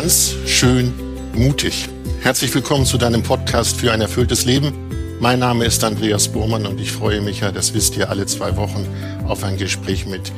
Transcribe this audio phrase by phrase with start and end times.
[0.00, 0.94] ganz schön
[1.34, 1.86] mutig.
[2.22, 4.72] Herzlich willkommen zu deinem Podcast für ein erfülltes Leben.
[5.20, 8.56] Mein Name ist Andreas Bohrmann und ich freue mich ja, das wisst ihr, alle zwei
[8.56, 8.88] Wochen
[9.28, 10.32] auf ein Gespräch mit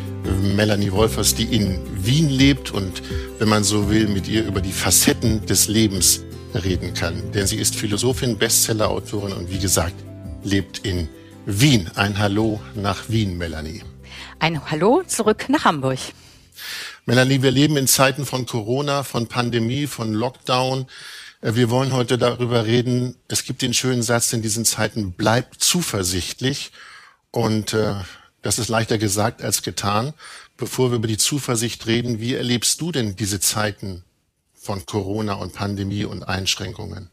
[0.56, 3.04] Melanie Wolfers, die in Wien lebt und,
[3.38, 6.24] wenn man so will, mit ihr über die Facetten des Lebens
[6.64, 7.30] reden kann.
[7.30, 9.94] Denn sie ist Philosophin, Bestsellerautorin und wie gesagt,
[10.42, 11.08] lebt in
[11.46, 11.88] Wien.
[11.94, 13.84] Ein Hallo nach Wien, Melanie.
[14.40, 16.00] Ein Hallo zurück nach Hamburg.
[17.04, 20.86] Melanie, wir leben in Zeiten von Corona, von Pandemie, von Lockdown.
[21.40, 23.16] Äh, wir wollen heute darüber reden.
[23.26, 26.70] Es gibt den schönen Satz in diesen Zeiten, bleib zuversichtlich.
[27.32, 27.94] Und äh,
[28.42, 30.14] das ist leichter gesagt als getan.
[30.56, 34.04] Bevor wir über die Zuversicht reden, wie erlebst du denn diese Zeiten
[34.54, 37.10] von Corona und Pandemie und Einschränkungen?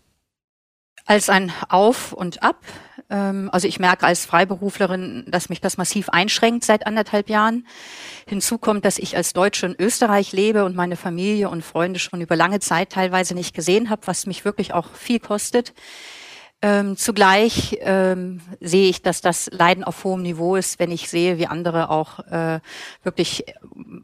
[1.09, 2.63] Als ein Auf und Ab.
[3.09, 7.65] Ähm, also ich merke als Freiberuflerin, dass mich das massiv einschränkt seit anderthalb Jahren.
[8.27, 12.21] Hinzu kommt, dass ich als Deutsche in Österreich lebe und meine Familie und Freunde schon
[12.21, 15.73] über lange Zeit teilweise nicht gesehen habe, was mich wirklich auch viel kostet.
[16.61, 21.39] Ähm, zugleich ähm, sehe ich, dass das Leiden auf hohem Niveau ist, wenn ich sehe,
[21.39, 22.59] wie andere auch äh,
[23.01, 23.45] wirklich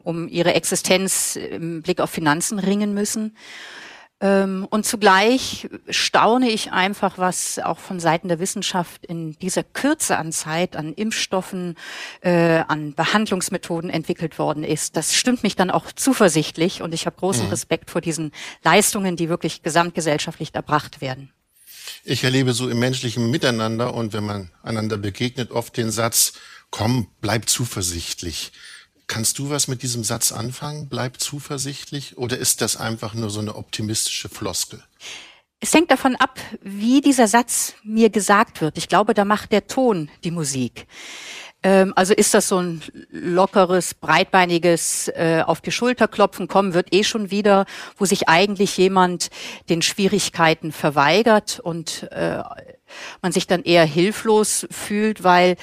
[0.03, 3.35] um ihre Existenz im Blick auf Finanzen ringen müssen.
[4.21, 10.17] Ähm, und zugleich staune ich einfach, was auch von Seiten der Wissenschaft in dieser Kürze
[10.17, 11.75] an Zeit an Impfstoffen,
[12.21, 14.95] äh, an Behandlungsmethoden entwickelt worden ist.
[14.95, 17.49] Das stimmt mich dann auch zuversichtlich und ich habe großen mhm.
[17.49, 18.31] Respekt vor diesen
[18.63, 21.31] Leistungen, die wirklich gesamtgesellschaftlich erbracht werden.
[22.05, 26.33] Ich erlebe so im menschlichen Miteinander und wenn man einander begegnet, oft den Satz,
[26.69, 28.53] komm, bleib zuversichtlich.
[29.07, 30.87] Kannst du was mit diesem Satz anfangen?
[30.89, 32.17] Bleib zuversichtlich?
[32.17, 34.83] Oder ist das einfach nur so eine optimistische Floskel?
[35.59, 38.77] Es hängt davon ab, wie dieser Satz mir gesagt wird.
[38.77, 40.87] Ich glaube, da macht der Ton die Musik.
[41.63, 46.93] Ähm, also ist das so ein lockeres, breitbeiniges äh, auf die Schulter klopfen, kommen wird
[46.93, 47.65] eh schon wieder,
[47.97, 49.29] wo sich eigentlich jemand
[49.69, 52.43] den Schwierigkeiten verweigert und äh,
[53.21, 55.55] man sich dann eher hilflos fühlt, weil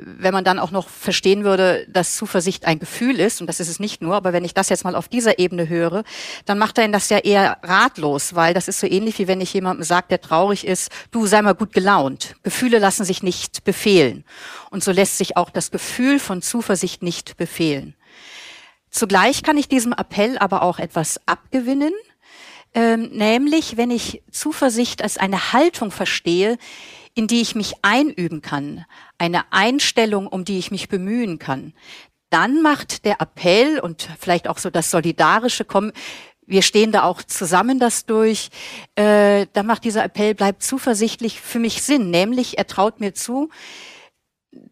[0.00, 3.68] wenn man dann auch noch verstehen würde, dass Zuversicht ein Gefühl ist, und das ist
[3.68, 6.04] es nicht nur, aber wenn ich das jetzt mal auf dieser Ebene höre,
[6.44, 9.40] dann macht er ihn das ja eher ratlos, weil das ist so ähnlich wie wenn
[9.40, 12.36] ich jemandem sage, der traurig ist, du sei mal gut gelaunt.
[12.42, 14.24] Gefühle lassen sich nicht befehlen.
[14.70, 17.94] Und so lässt sich auch das Gefühl von Zuversicht nicht befehlen.
[18.90, 21.92] Zugleich kann ich diesem Appell aber auch etwas abgewinnen,
[22.74, 26.58] ähm, nämlich wenn ich Zuversicht als eine Haltung verstehe,
[27.14, 28.84] in die ich mich einüben kann,
[29.18, 31.74] eine Einstellung, um die ich mich bemühen kann,
[32.30, 35.92] dann macht der Appell und vielleicht auch so das Solidarische kommen,
[36.46, 38.50] wir stehen da auch zusammen das durch,
[38.96, 43.50] äh, dann macht dieser Appell, bleibt zuversichtlich für mich Sinn, nämlich er traut mir zu,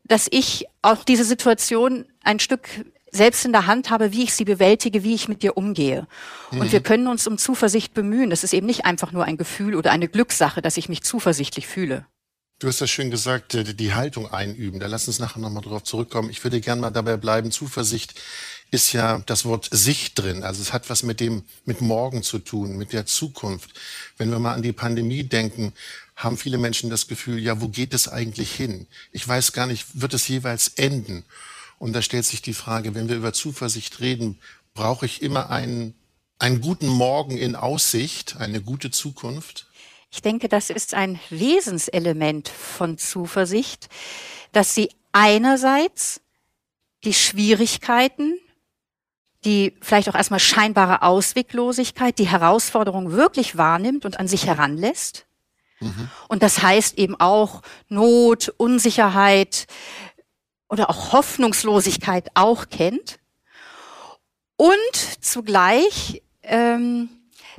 [0.04, 2.68] dass ich auch diese Situation ein Stück
[3.10, 6.06] selbst in der Hand habe, wie ich sie bewältige, wie ich mit dir umgehe.
[6.50, 6.60] Mhm.
[6.60, 8.30] Und wir können uns um Zuversicht bemühen.
[8.30, 11.66] Das ist eben nicht einfach nur ein Gefühl oder eine Glückssache, dass ich mich zuversichtlich
[11.66, 12.06] fühle.
[12.60, 14.80] Du hast das schön gesagt, äh, die Haltung einüben.
[14.80, 16.28] Da lass uns nachher nochmal drauf zurückkommen.
[16.28, 17.52] Ich würde gerne mal dabei bleiben.
[17.52, 18.14] Zuversicht
[18.70, 20.42] ist ja das Wort Sicht drin.
[20.42, 23.70] Also es hat was mit dem, mit morgen zu tun, mit der Zukunft.
[24.16, 25.72] Wenn wir mal an die Pandemie denken,
[26.16, 28.88] haben viele Menschen das Gefühl, ja, wo geht es eigentlich hin?
[29.12, 31.24] Ich weiß gar nicht, wird es jeweils enden?
[31.78, 34.38] Und da stellt sich die Frage, wenn wir über Zuversicht reden,
[34.74, 35.94] brauche ich immer einen,
[36.38, 39.66] einen guten Morgen in Aussicht, eine gute Zukunft?
[40.10, 43.88] Ich denke, das ist ein Wesenselement von Zuversicht,
[44.52, 46.20] dass sie einerseits
[47.04, 48.38] die Schwierigkeiten,
[49.44, 55.26] die vielleicht auch erstmal scheinbare Ausweglosigkeit, die Herausforderung wirklich wahrnimmt und an sich heranlässt.
[55.80, 56.10] Mhm.
[56.28, 59.66] Und das heißt eben auch Not, Unsicherheit
[60.68, 63.18] oder auch Hoffnungslosigkeit auch kennt.
[64.56, 67.08] Und zugleich ähm,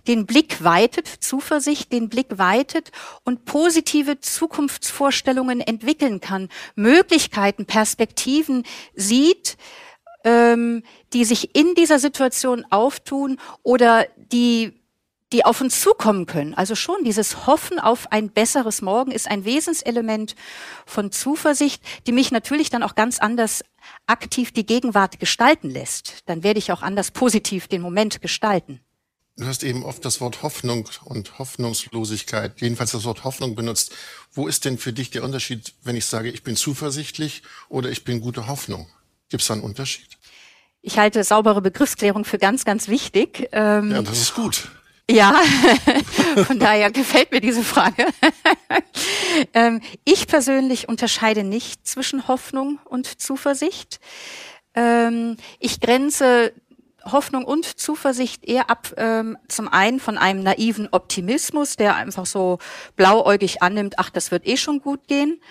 [0.07, 2.91] den Blick weitet, Zuversicht den Blick weitet
[3.23, 8.63] und positive Zukunftsvorstellungen entwickeln kann, Möglichkeiten, Perspektiven
[8.95, 9.57] sieht,
[10.23, 10.83] ähm,
[11.13, 14.78] die sich in dieser Situation auftun oder die
[15.31, 16.53] die auf uns zukommen können.
[16.55, 20.35] Also schon dieses Hoffen auf ein besseres Morgen ist ein Wesenselement
[20.85, 23.63] von Zuversicht, die mich natürlich dann auch ganz anders
[24.07, 26.23] aktiv die Gegenwart gestalten lässt.
[26.25, 28.79] Dann werde ich auch anders positiv den Moment gestalten.
[29.37, 33.95] Du hast eben oft das Wort Hoffnung und Hoffnungslosigkeit, jedenfalls das Wort Hoffnung benutzt.
[34.33, 38.03] Wo ist denn für dich der Unterschied, wenn ich sage, ich bin zuversichtlich oder ich
[38.03, 38.87] bin gute Hoffnung?
[39.29, 40.09] Gibt es da einen Unterschied?
[40.81, 43.47] Ich halte saubere Begriffsklärung für ganz, ganz wichtig.
[43.53, 44.69] Ähm, ja, das ist gut.
[45.09, 45.33] Ja,
[46.45, 48.05] von daher gefällt mir diese Frage.
[49.55, 53.99] ähm, ich persönlich unterscheide nicht zwischen Hoffnung und Zuversicht.
[54.75, 56.53] Ähm, ich grenze
[57.05, 62.59] Hoffnung und Zuversicht eher ab, ähm, zum einen von einem naiven Optimismus, der einfach so
[62.95, 65.41] blauäugig annimmt, ach, das wird eh schon gut gehen.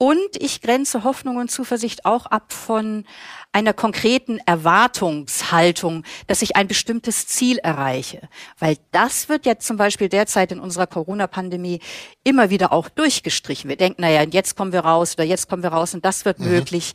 [0.00, 3.04] Und ich grenze Hoffnung und Zuversicht auch ab von
[3.50, 8.28] einer konkreten Erwartungshaltung, dass ich ein bestimmtes Ziel erreiche.
[8.60, 11.80] Weil das wird ja zum Beispiel derzeit in unserer Corona-Pandemie
[12.28, 13.70] immer wieder auch durchgestrichen.
[13.70, 16.38] Wir denken, naja, jetzt kommen wir raus oder jetzt kommen wir raus und das wird
[16.38, 16.50] mhm.
[16.50, 16.92] möglich.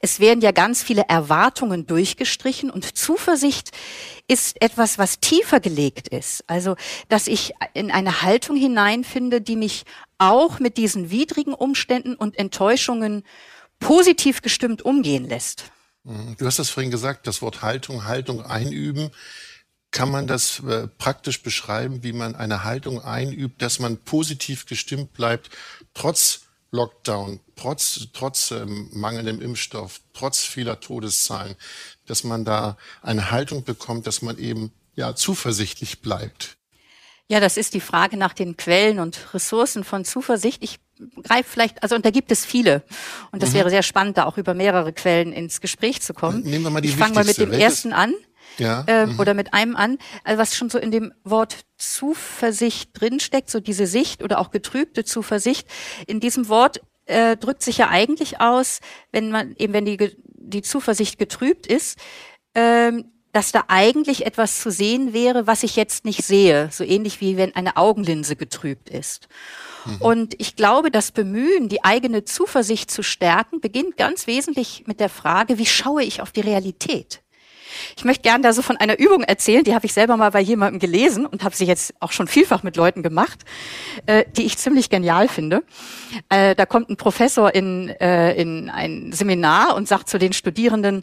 [0.00, 3.72] Es werden ja ganz viele Erwartungen durchgestrichen und Zuversicht
[4.28, 6.44] ist etwas, was tiefer gelegt ist.
[6.46, 6.76] Also,
[7.08, 9.82] dass ich in eine Haltung hineinfinde, die mich
[10.18, 13.24] auch mit diesen widrigen Umständen und Enttäuschungen
[13.80, 15.64] positiv gestimmt umgehen lässt.
[16.04, 16.36] Mhm.
[16.38, 19.10] Du hast das vorhin gesagt, das Wort Haltung, Haltung einüben.
[19.96, 25.14] Kann man das äh, praktisch beschreiben, wie man eine Haltung einübt, dass man positiv gestimmt
[25.14, 25.48] bleibt,
[25.94, 31.56] trotz Lockdown, trotz, trotz ähm, mangelndem Impfstoff, trotz vieler Todeszahlen,
[32.06, 36.56] dass man da eine Haltung bekommt, dass man eben ja zuversichtlich bleibt?
[37.28, 40.62] Ja, das ist die Frage nach den Quellen und Ressourcen von Zuversicht.
[40.62, 40.78] Ich
[41.24, 42.82] greife vielleicht, also und da gibt es viele.
[43.32, 43.54] Und das mhm.
[43.54, 46.42] wäre sehr spannend, da auch über mehrere Quellen ins Gespräch zu kommen.
[46.42, 48.14] Nehmen wir mal die ich fange mal mit dem ersten an.
[48.58, 48.84] Ja.
[48.86, 49.08] Äh.
[49.18, 53.86] Oder mit einem an, also was schon so in dem Wort Zuversicht drinsteckt, so diese
[53.86, 55.68] Sicht oder auch getrübte Zuversicht.
[56.06, 58.80] In diesem Wort äh, drückt sich ja eigentlich aus,
[59.12, 60.16] wenn man eben wenn die
[60.48, 61.98] die Zuversicht getrübt ist,
[62.54, 66.70] ähm, dass da eigentlich etwas zu sehen wäre, was ich jetzt nicht sehe.
[66.72, 69.28] So ähnlich wie wenn eine Augenlinse getrübt ist.
[69.84, 69.96] Mhm.
[70.00, 75.10] Und ich glaube, das Bemühen, die eigene Zuversicht zu stärken, beginnt ganz wesentlich mit der
[75.10, 77.20] Frage, wie schaue ich auf die Realität?
[77.96, 80.40] Ich möchte gerne da so von einer Übung erzählen, die habe ich selber mal bei
[80.40, 83.40] jemandem gelesen und habe sie jetzt auch schon vielfach mit Leuten gemacht,
[84.06, 85.62] äh, die ich ziemlich genial finde.
[86.28, 91.02] Äh, da kommt ein Professor in, äh, in ein Seminar und sagt zu den Studierenden,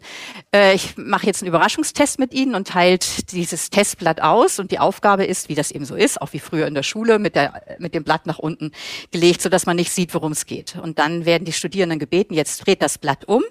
[0.54, 4.78] äh, ich mache jetzt einen Überraschungstest mit Ihnen und teilt dieses Testblatt aus und die
[4.78, 7.62] Aufgabe ist, wie das eben so ist, auch wie früher in der Schule, mit, der,
[7.78, 8.72] mit dem Blatt nach unten
[9.10, 10.76] gelegt, sodass man nicht sieht, worum es geht.
[10.76, 13.42] Und dann werden die Studierenden gebeten, jetzt dreht das Blatt um.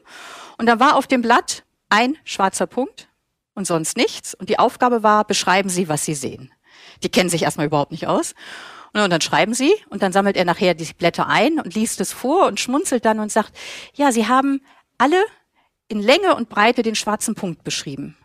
[0.57, 3.07] Und dann war auf dem Blatt ein schwarzer Punkt
[3.55, 4.33] und sonst nichts.
[4.33, 6.51] Und die Aufgabe war, beschreiben Sie, was Sie sehen.
[7.03, 8.33] Die kennen sich erstmal überhaupt nicht aus.
[8.94, 12.13] Und dann schreiben Sie und dann sammelt er nachher die Blätter ein und liest es
[12.13, 13.57] vor und schmunzelt dann und sagt,
[13.95, 14.61] ja, Sie haben
[15.00, 15.23] alle
[15.88, 18.15] in Länge und Breite den schwarzen Punkt beschrieben.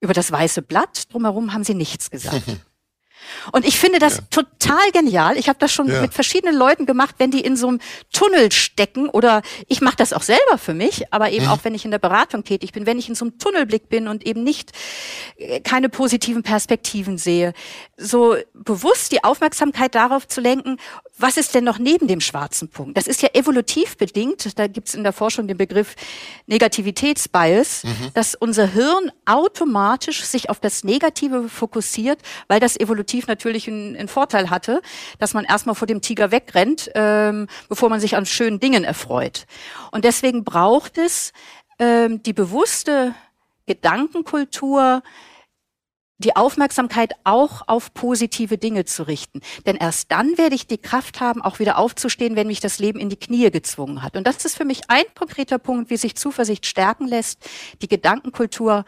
[0.00, 2.42] Über das weiße Blatt drumherum haben Sie nichts gesagt.
[3.52, 4.22] Und ich finde das ja.
[4.30, 5.36] total genial.
[5.36, 6.00] Ich habe das schon ja.
[6.00, 7.80] mit verschiedenen Leuten gemacht, wenn die in so einem
[8.12, 11.50] Tunnel stecken oder ich mache das auch selber für mich, aber eben mhm.
[11.50, 14.08] auch wenn ich in der Beratung tätig bin, wenn ich in so einem Tunnelblick bin
[14.08, 14.72] und eben nicht
[15.36, 17.52] äh, keine positiven Perspektiven sehe,
[17.96, 20.78] so bewusst die Aufmerksamkeit darauf zu lenken,
[21.18, 22.96] was ist denn noch neben dem schwarzen Punkt?
[22.96, 24.58] Das ist ja evolutiv bedingt.
[24.58, 25.94] Da gibt es in der Forschung den Begriff
[26.46, 28.10] Negativitätsbias, mhm.
[28.14, 32.18] dass unser Hirn automatisch sich auf das Negative fokussiert,
[32.48, 34.82] weil das evolutiv natürlich einen, einen Vorteil hatte,
[35.18, 39.46] dass man erstmal vor dem Tiger wegrennt, ähm, bevor man sich an schönen Dingen erfreut.
[39.90, 41.32] Und deswegen braucht es
[41.78, 43.14] ähm, die bewusste
[43.66, 45.02] Gedankenkultur,
[46.18, 49.40] die Aufmerksamkeit auch auf positive Dinge zu richten.
[49.66, 52.98] Denn erst dann werde ich die Kraft haben, auch wieder aufzustehen, wenn mich das Leben
[52.98, 54.16] in die Knie gezwungen hat.
[54.16, 57.40] Und das ist für mich ein konkreter Punkt, wie sich Zuversicht stärken lässt,
[57.82, 58.84] die Gedankenkultur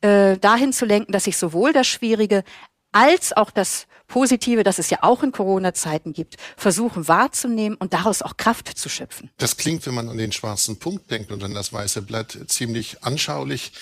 [0.00, 2.42] äh, dahin zu lenken, dass ich sowohl das Schwierige
[2.92, 8.22] als auch das Positive, das es ja auch in Corona-Zeiten gibt, versuchen wahrzunehmen und daraus
[8.22, 9.30] auch Kraft zu schöpfen.
[9.38, 13.02] Das klingt, wenn man an den schwarzen Punkt denkt und an das weiße Blatt, ziemlich
[13.04, 13.72] anschaulich.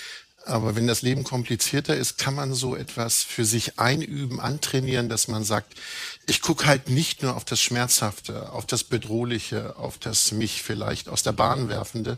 [0.45, 5.27] Aber wenn das Leben komplizierter ist, kann man so etwas für sich einüben, antrainieren, dass
[5.27, 5.73] man sagt,
[6.27, 11.09] ich gucke halt nicht nur auf das Schmerzhafte, auf das Bedrohliche, auf das mich vielleicht
[11.09, 12.17] aus der Bahn werfende.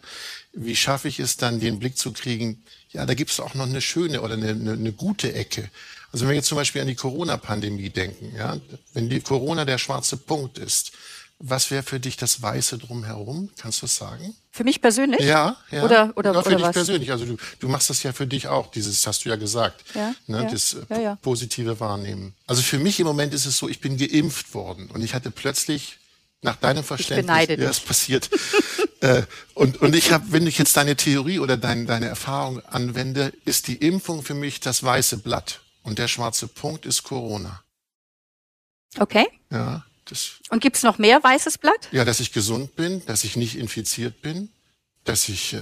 [0.54, 3.66] Wie schaffe ich es dann, den Blick zu kriegen, ja, da gibt es auch noch
[3.66, 5.70] eine schöne oder eine, eine, eine gute Ecke.
[6.12, 8.58] Also wenn wir jetzt zum Beispiel an die Corona-Pandemie denken, ja,
[8.94, 10.92] wenn die Corona der schwarze Punkt ist,
[11.44, 13.50] was wäre für dich das Weiße drumherum?
[13.58, 14.36] Kannst du es sagen?
[14.52, 15.22] Für mich persönlich?
[15.22, 15.84] Ja, ja.
[15.84, 16.74] Oder, oder, ja, für oder dich was?
[16.74, 17.12] persönlich.
[17.12, 19.84] Also du, du machst das ja für dich auch, dieses hast du ja gesagt.
[19.96, 21.16] Ja, ne, ja, das ja, ja.
[21.16, 22.34] positive Wahrnehmen.
[22.46, 25.32] Also für mich im Moment ist es so, ich bin geimpft worden und ich hatte
[25.32, 25.98] plötzlich
[26.44, 28.30] nach deinem Verständnis, ja, es passiert.
[29.00, 33.34] äh, und, und ich habe, wenn ich jetzt deine Theorie oder dein, deine Erfahrung anwende,
[33.46, 37.64] ist die Impfung für mich das weiße Blatt und der schwarze Punkt ist Corona.
[38.98, 39.28] Okay.
[39.50, 39.86] Ja.
[40.06, 41.88] Das, Und gibt's noch mehr weißes Blatt?
[41.92, 44.50] Ja, dass ich gesund bin, dass ich nicht infiziert bin,
[45.04, 45.62] dass ich äh,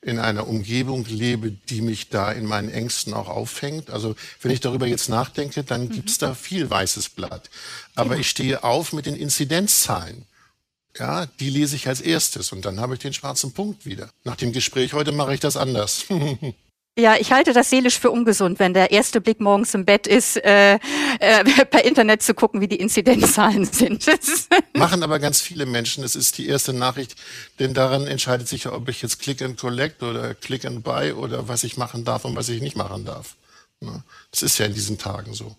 [0.00, 3.90] in einer Umgebung lebe, die mich da in meinen Ängsten auch auffängt.
[3.90, 5.90] Also wenn ich darüber jetzt nachdenke, dann mhm.
[5.90, 7.50] gibt's da viel weißes Blatt.
[7.94, 8.20] Aber genau.
[8.20, 10.26] ich stehe auf mit den Inzidenzzahlen.
[10.98, 14.10] Ja, die lese ich als erstes und dann habe ich den schwarzen Punkt wieder.
[14.24, 16.04] Nach dem Gespräch heute mache ich das anders.
[17.00, 20.36] Ja, ich halte das seelisch für ungesund, wenn der erste Blick morgens im Bett ist,
[20.36, 20.78] äh, äh,
[21.70, 24.04] per Internet zu gucken, wie die Inzidenzzahlen sind.
[24.74, 26.04] Machen aber ganz viele Menschen.
[26.04, 27.16] Es ist die erste Nachricht,
[27.58, 31.12] denn daran entscheidet sich ja, ob ich jetzt Click and Collect oder Click and Buy
[31.12, 33.36] oder was ich machen darf und was ich nicht machen darf.
[34.30, 35.56] Das ist ja in diesen Tagen so.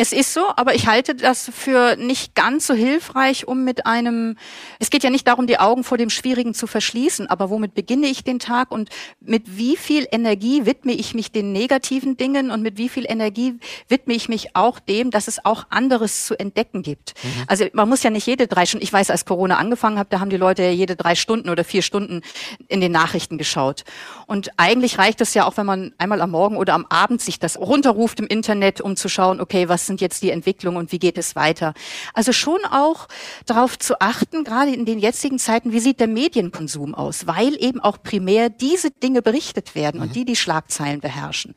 [0.00, 4.36] Es ist so, aber ich halte das für nicht ganz so hilfreich, um mit einem,
[4.78, 8.06] es geht ja nicht darum, die Augen vor dem Schwierigen zu verschließen, aber womit beginne
[8.06, 8.90] ich den Tag und
[9.20, 13.58] mit wie viel Energie widme ich mich den negativen Dingen und mit wie viel Energie
[13.88, 17.14] widme ich mich auch dem, dass es auch anderes zu entdecken gibt.
[17.24, 17.28] Mhm.
[17.48, 20.20] Also man muss ja nicht jede drei Stunden, ich weiß, als Corona angefangen hat, da
[20.20, 22.22] haben die Leute ja jede drei Stunden oder vier Stunden
[22.68, 23.82] in den Nachrichten geschaut.
[24.28, 27.40] Und eigentlich reicht es ja auch, wenn man einmal am Morgen oder am Abend sich
[27.40, 31.00] das runterruft im Internet, um zu schauen, okay, was sind jetzt die Entwicklungen und wie
[31.00, 31.74] geht es weiter.
[32.14, 33.08] Also schon auch
[33.44, 37.80] darauf zu achten, gerade in den jetzigen Zeiten, wie sieht der Medienkonsum aus, weil eben
[37.80, 40.12] auch primär diese Dinge berichtet werden und mhm.
[40.12, 41.56] die die Schlagzeilen beherrschen.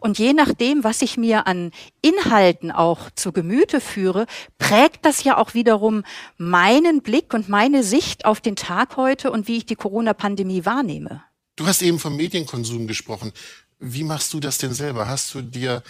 [0.00, 5.36] Und je nachdem, was ich mir an Inhalten auch zu Gemüte führe, prägt das ja
[5.36, 6.04] auch wiederum
[6.38, 11.22] meinen Blick und meine Sicht auf den Tag heute und wie ich die Corona-Pandemie wahrnehme.
[11.56, 13.32] Du hast eben vom Medienkonsum gesprochen.
[13.78, 15.08] Wie machst du das denn selber?
[15.08, 15.82] Hast du dir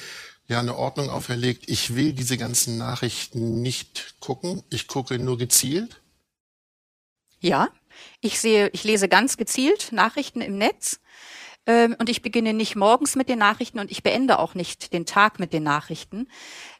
[0.52, 6.00] ja eine Ordnung auferlegt, ich will diese ganzen Nachrichten nicht gucken, ich gucke nur gezielt?
[7.40, 7.68] Ja,
[8.20, 11.00] ich sehe, ich lese ganz gezielt Nachrichten im Netz.
[11.64, 15.06] Ähm, und ich beginne nicht morgens mit den Nachrichten und ich beende auch nicht den
[15.06, 16.28] Tag mit den Nachrichten,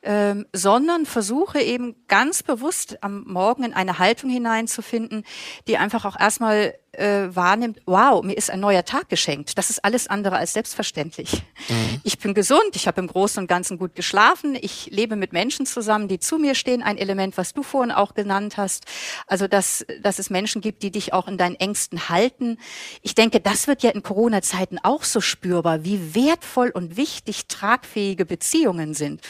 [0.03, 5.25] ähm, sondern versuche eben ganz bewusst am Morgen in eine Haltung hineinzufinden,
[5.69, 9.57] die einfach auch erstmal äh, wahrnimmt, wow, mir ist ein neuer Tag geschenkt.
[9.57, 11.43] Das ist alles andere als selbstverständlich.
[11.69, 12.01] Mhm.
[12.05, 15.65] Ich bin gesund, ich habe im Großen und Ganzen gut geschlafen, ich lebe mit Menschen
[15.65, 18.85] zusammen, die zu mir stehen, ein Element, was du vorhin auch genannt hast.
[19.27, 22.59] Also, dass, dass es Menschen gibt, die dich auch in deinen Ängsten halten.
[23.01, 28.27] Ich denke, das wird ja in Corona-Zeiten auch so spürbar, wie wertvoll und wichtig tragfähige
[28.27, 29.23] Beziehungen sind.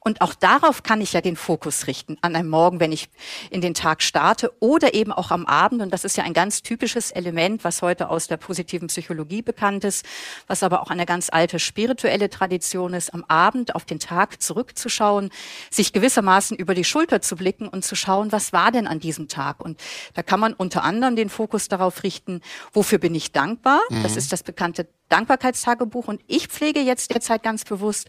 [0.00, 3.08] Und auch darauf kann ich ja den Fokus richten, an einem Morgen, wenn ich
[3.50, 5.82] in den Tag starte oder eben auch am Abend.
[5.82, 9.84] Und das ist ja ein ganz typisches Element, was heute aus der positiven Psychologie bekannt
[9.84, 10.04] ist,
[10.46, 15.30] was aber auch eine ganz alte spirituelle Tradition ist, am Abend auf den Tag zurückzuschauen,
[15.70, 19.28] sich gewissermaßen über die Schulter zu blicken und zu schauen, was war denn an diesem
[19.28, 19.60] Tag?
[19.64, 19.80] Und
[20.14, 22.40] da kann man unter anderem den Fokus darauf richten,
[22.72, 23.80] wofür bin ich dankbar?
[23.90, 24.02] Mhm.
[24.02, 26.08] Das ist das bekannte Dankbarkeitstagebuch.
[26.08, 28.08] Und ich pflege jetzt derzeit ganz bewusst,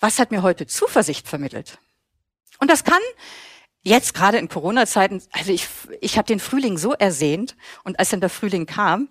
[0.00, 1.78] was hat mir heute Zuversicht vermittelt?
[2.58, 3.00] Und das kann
[3.82, 5.68] jetzt gerade in Corona-Zeiten, also ich,
[6.00, 9.08] ich habe den Frühling so ersehnt und als dann der Frühling kam,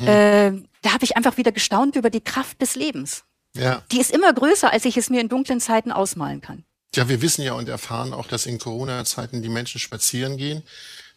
[0.00, 0.08] mhm.
[0.08, 3.24] äh, da habe ich einfach wieder gestaunt über die Kraft des Lebens.
[3.54, 3.82] Ja.
[3.90, 6.64] Die ist immer größer, als ich es mir in dunklen Zeiten ausmalen kann.
[6.94, 10.62] Ja, wir wissen ja und erfahren auch, dass in Corona-Zeiten die Menschen spazieren gehen.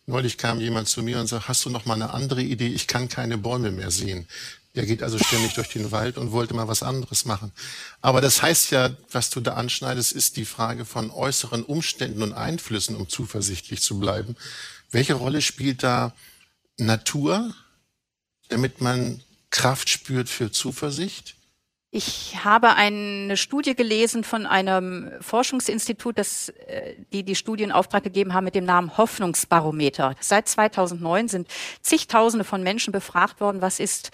[0.06, 2.68] Neulich kam jemand zu mir und sagt, hast du noch mal eine andere Idee?
[2.68, 4.28] Ich kann keine Bäume mehr sehen.
[4.76, 7.52] Der geht also ständig durch den Wald und wollte mal was anderes machen.
[8.02, 12.34] Aber das heißt ja, was du da anschneidest, ist die Frage von äußeren Umständen und
[12.34, 14.36] Einflüssen, um zuversichtlich zu bleiben.
[14.92, 16.14] Welche Rolle spielt da
[16.78, 17.54] Natur,
[18.50, 21.35] damit man Kraft spürt für Zuversicht?
[21.98, 28.04] Ich habe eine Studie gelesen von einem Forschungsinstitut, das äh, die die Studie in Auftrag
[28.04, 30.14] gegeben haben mit dem Namen Hoffnungsbarometer.
[30.20, 31.48] Seit 2009 sind
[31.80, 34.12] zigtausende von Menschen befragt worden, was ist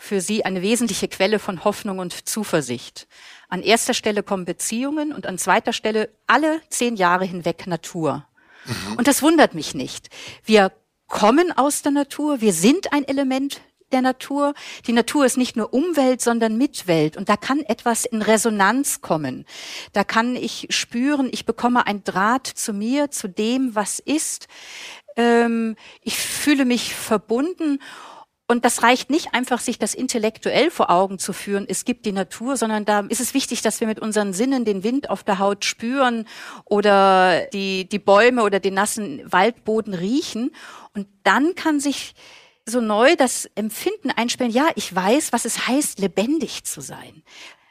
[0.00, 3.06] für sie eine wesentliche Quelle von Hoffnung und Zuversicht.
[3.48, 8.26] An erster Stelle kommen Beziehungen und an zweiter Stelle alle zehn Jahre hinweg Natur.
[8.64, 8.96] Mhm.
[8.96, 10.08] Und das wundert mich nicht.
[10.44, 10.72] Wir
[11.06, 13.60] kommen aus der Natur, wir sind ein Element
[13.92, 14.54] der Natur.
[14.86, 17.16] Die Natur ist nicht nur Umwelt, sondern Mitwelt.
[17.16, 19.44] Und da kann etwas in Resonanz kommen.
[19.92, 24.48] Da kann ich spüren, ich bekomme ein Draht zu mir, zu dem, was ist.
[25.16, 27.78] Ähm, ich fühle mich verbunden.
[28.50, 32.10] Und das reicht nicht einfach, sich das intellektuell vor Augen zu führen, es gibt die
[32.10, 35.38] Natur, sondern da ist es wichtig, dass wir mit unseren Sinnen den Wind auf der
[35.38, 36.26] Haut spüren
[36.64, 40.50] oder die, die Bäume oder den nassen Waldboden riechen.
[40.94, 42.16] Und dann kann sich
[42.70, 47.22] so neu das Empfinden einspielen, ja, ich weiß, was es heißt, lebendig zu sein.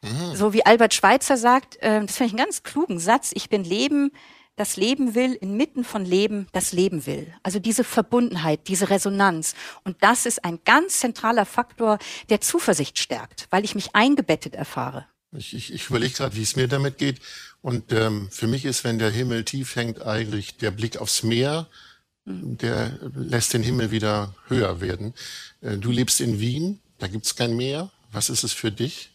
[0.03, 0.35] Mhm.
[0.35, 3.63] So wie Albert Schweitzer sagt, äh, das finde ich einen ganz klugen Satz, ich bin
[3.63, 4.11] Leben,
[4.59, 7.33] das Leben will, inmitten von Leben das Leben will.
[7.43, 9.55] Also diese Verbundenheit, diese Resonanz.
[9.85, 11.97] Und das ist ein ganz zentraler Faktor,
[12.29, 15.05] der Zuversicht stärkt, weil ich mich eingebettet erfahre.
[15.31, 17.21] Ich, ich, ich überlege gerade, wie es mir damit geht.
[17.61, 21.67] Und ähm, für mich ist, wenn der Himmel tief hängt, eigentlich der Blick aufs Meer,
[22.29, 25.13] der lässt den Himmel wieder höher werden.
[25.61, 27.89] Äh, du lebst in Wien, da gibt's kein Meer.
[28.11, 29.11] Was ist es für dich?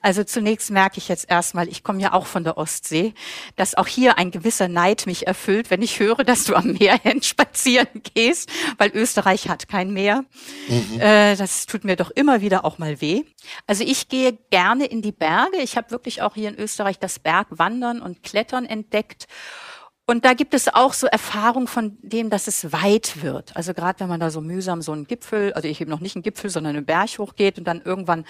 [0.00, 3.14] Also zunächst merke ich jetzt erstmal, ich komme ja auch von der Ostsee,
[3.56, 6.98] dass auch hier ein gewisser Neid mich erfüllt, wenn ich höre, dass du am Meer
[7.02, 10.24] hin spazieren gehst, weil Österreich hat kein Meer.
[10.68, 11.00] Mhm.
[11.00, 13.24] Äh, das tut mir doch immer wieder auch mal weh.
[13.66, 15.58] Also ich gehe gerne in die Berge.
[15.58, 19.26] Ich habe wirklich auch hier in Österreich das Bergwandern und Klettern entdeckt.
[20.04, 23.54] Und da gibt es auch so Erfahrung von dem, dass es weit wird.
[23.56, 26.16] Also gerade wenn man da so mühsam so einen Gipfel, also ich eben noch nicht
[26.16, 28.24] einen Gipfel, sondern einen Berg hochgeht und dann irgendwann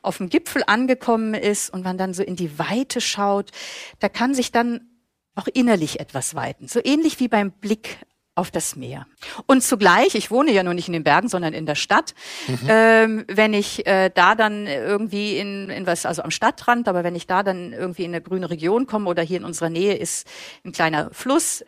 [0.00, 3.50] auf dem Gipfel angekommen ist und man dann so in die Weite schaut,
[3.98, 4.88] da kann sich dann
[5.34, 6.66] auch innerlich etwas weiten.
[6.66, 7.98] So ähnlich wie beim Blick
[8.38, 9.06] auf das Meer.
[9.46, 12.14] Und zugleich, ich wohne ja nur nicht in den Bergen, sondern in der Stadt,
[12.46, 12.58] mhm.
[12.68, 17.16] ähm, wenn ich äh, da dann irgendwie in, in was, also am Stadtrand, aber wenn
[17.16, 20.28] ich da dann irgendwie in eine grüne Region komme oder hier in unserer Nähe ist
[20.64, 21.64] ein kleiner Fluss,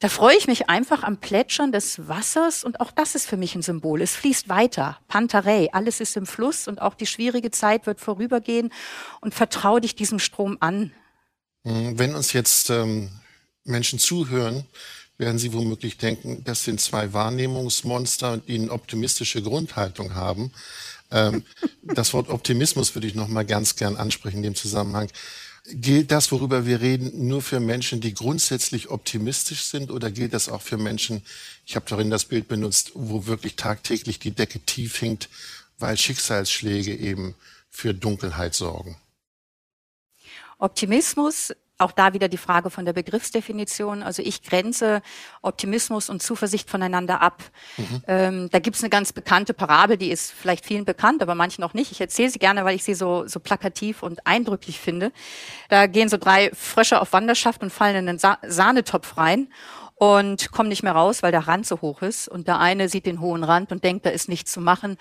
[0.00, 3.54] da freue ich mich einfach am Plätschern des Wassers und auch das ist für mich
[3.54, 4.02] ein Symbol.
[4.02, 4.98] Es fließt weiter.
[5.08, 8.70] Pantarei, alles ist im Fluss und auch die schwierige Zeit wird vorübergehen
[9.22, 10.92] und vertraue dich diesem Strom an.
[11.62, 11.98] Mhm.
[11.98, 13.10] Wenn uns jetzt ähm,
[13.64, 14.66] Menschen zuhören,
[15.18, 20.52] werden Sie womöglich denken, das sind zwei Wahrnehmungsmonster, die eine optimistische Grundhaltung haben.
[21.10, 21.44] Ähm,
[21.82, 25.10] das Wort Optimismus würde ich noch mal ganz gern ansprechen in dem Zusammenhang.
[25.66, 30.50] Gilt das, worüber wir reden, nur für Menschen, die grundsätzlich optimistisch sind oder gilt das
[30.50, 31.22] auch für Menschen,
[31.64, 35.30] ich habe darin das Bild benutzt, wo wirklich tagtäglich die Decke tief hinkt,
[35.78, 37.34] weil Schicksalsschläge eben
[37.70, 38.98] für Dunkelheit sorgen?
[40.58, 44.02] Optimismus auch da wieder die Frage von der Begriffsdefinition.
[44.02, 45.02] Also ich grenze
[45.42, 47.42] Optimismus und Zuversicht voneinander ab.
[47.76, 48.02] Mhm.
[48.06, 51.74] Ähm, da gibt's eine ganz bekannte Parabel, die ist vielleicht vielen bekannt, aber manchen noch
[51.74, 51.90] nicht.
[51.90, 55.10] Ich erzähle sie gerne, weil ich sie so, so plakativ und eindrücklich finde.
[55.68, 59.48] Da gehen so drei Frösche auf Wanderschaft und fallen in einen Sa Sahnetopf rein
[59.96, 62.28] und kommen nicht mehr raus, weil der Rand so hoch ist.
[62.28, 64.96] Und der eine sieht den hohen Rand und denkt, da ist nichts zu machen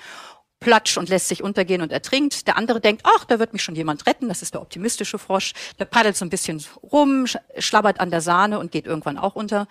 [0.63, 2.47] platsch und lässt sich untergehen und ertrinkt.
[2.47, 4.29] Der andere denkt, ach, da wird mich schon jemand retten.
[4.29, 5.53] Das ist der optimistische Frosch.
[5.77, 7.25] Der paddelt so ein bisschen rum,
[7.57, 9.67] schlabbert an der Sahne und geht irgendwann auch unter.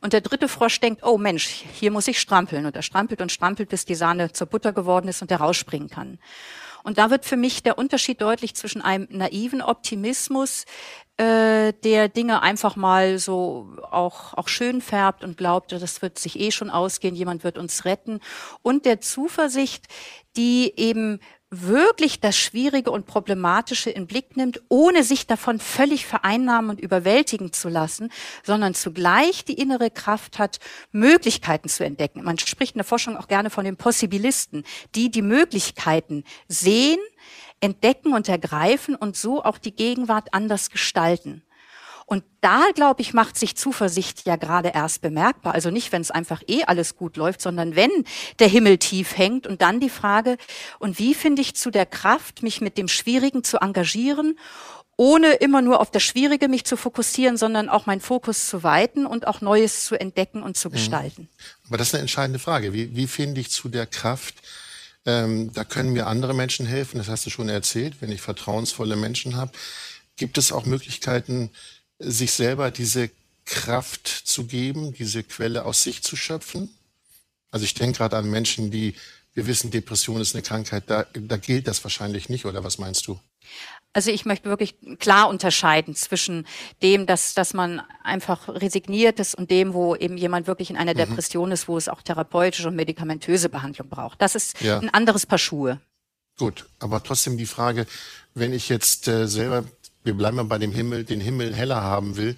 [0.00, 2.66] Und der dritte Frosch denkt, oh Mensch, hier muss ich strampeln.
[2.66, 5.88] Und er strampelt und strampelt, bis die Sahne zur Butter geworden ist und er rausspringen
[5.88, 6.18] kann.
[6.84, 10.66] Und da wird für mich der Unterschied deutlich zwischen einem naiven Optimismus,
[11.16, 16.38] äh, der Dinge einfach mal so auch, auch schön färbt und glaubt, das wird sich
[16.38, 18.20] eh schon ausgehen, jemand wird uns retten,
[18.62, 19.86] und der Zuversicht,
[20.36, 26.70] die eben wirklich das Schwierige und Problematische in Blick nimmt, ohne sich davon völlig vereinnahmen
[26.70, 28.10] und überwältigen zu lassen,
[28.42, 30.58] sondern zugleich die innere Kraft hat,
[30.90, 32.24] Möglichkeiten zu entdecken.
[32.24, 36.98] Man spricht in der Forschung auch gerne von den Possibilisten, die die Möglichkeiten sehen,
[37.60, 41.43] entdecken und ergreifen und so auch die Gegenwart anders gestalten.
[42.06, 45.54] Und da, glaube ich, macht sich Zuversicht ja gerade erst bemerkbar.
[45.54, 47.90] Also nicht, wenn es einfach eh alles gut läuft, sondern wenn
[48.38, 49.46] der Himmel tief hängt.
[49.46, 50.36] Und dann die Frage,
[50.78, 54.38] und wie finde ich zu der Kraft, mich mit dem Schwierigen zu engagieren,
[54.96, 59.06] ohne immer nur auf das Schwierige mich zu fokussieren, sondern auch meinen Fokus zu weiten
[59.06, 60.72] und auch Neues zu entdecken und zu mhm.
[60.72, 61.28] gestalten.
[61.66, 62.72] Aber das ist eine entscheidende Frage.
[62.72, 64.34] Wie, wie finde ich zu der Kraft,
[65.06, 68.96] ähm, da können mir andere Menschen helfen, das hast du schon erzählt, wenn ich vertrauensvolle
[68.96, 69.52] Menschen habe.
[70.16, 71.50] Gibt es auch Möglichkeiten,
[71.98, 73.10] sich selber diese
[73.44, 76.70] Kraft zu geben, diese Quelle aus sich zu schöpfen.
[77.50, 78.94] Also ich denke gerade an Menschen, die,
[79.34, 83.06] wir wissen, Depression ist eine Krankheit, da, da gilt das wahrscheinlich nicht, oder was meinst
[83.06, 83.18] du?
[83.92, 86.48] Also ich möchte wirklich klar unterscheiden zwischen
[86.82, 90.94] dem, dass, dass man einfach resigniert ist und dem, wo eben jemand wirklich in einer
[90.94, 90.98] mhm.
[90.98, 94.20] Depression ist, wo es auch therapeutische und medikamentöse Behandlung braucht.
[94.20, 94.80] Das ist ja.
[94.80, 95.80] ein anderes Paar Schuhe.
[96.36, 97.86] Gut, aber trotzdem die Frage,
[98.34, 99.64] wenn ich jetzt äh, selber
[100.04, 102.36] wir bleiben mal bei dem Himmel, den Himmel heller haben will,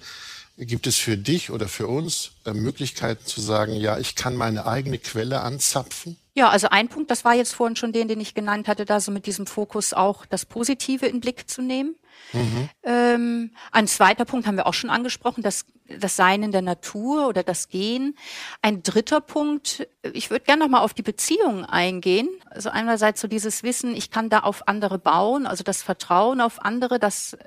[0.57, 4.65] gibt es für dich oder für uns äh, Möglichkeiten zu sagen, ja, ich kann meine
[4.65, 6.17] eigene Quelle anzapfen?
[6.33, 8.99] Ja, also ein Punkt, das war jetzt vorhin schon den, den ich genannt hatte, da
[8.99, 11.95] so mit diesem Fokus auch das Positive in Blick zu nehmen.
[12.33, 12.69] Mhm.
[12.83, 17.27] Ähm, ein zweiter Punkt haben wir auch schon angesprochen, das, das Sein in der Natur
[17.27, 18.17] oder das Gehen.
[18.61, 22.29] Ein dritter Punkt, ich würde gerne noch mal auf die Beziehungen eingehen.
[22.49, 26.61] Also einerseits so dieses Wissen, ich kann da auf andere bauen, also das Vertrauen auf
[26.63, 27.37] andere, das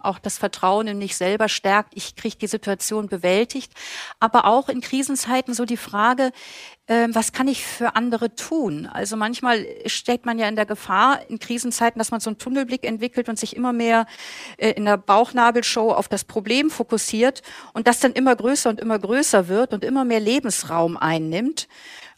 [0.00, 3.72] auch das Vertrauen in mich selber stärkt, ich kriege die Situation bewältigt.
[4.20, 6.32] Aber auch in Krisenzeiten so die Frage,
[6.88, 8.86] äh, was kann ich für andere tun?
[8.86, 12.84] Also manchmal steckt man ja in der Gefahr in Krisenzeiten, dass man so einen Tunnelblick
[12.84, 14.06] entwickelt und sich immer mehr
[14.56, 17.42] äh, in der Bauchnabelshow auf das Problem fokussiert
[17.74, 21.68] und das dann immer größer und immer größer wird und immer mehr Lebensraum einnimmt